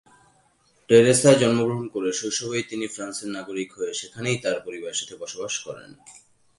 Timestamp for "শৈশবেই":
2.13-2.63